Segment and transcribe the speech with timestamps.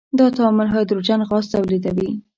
[0.19, 2.09] دا تعامل هایدروجن غاز تولیدوي.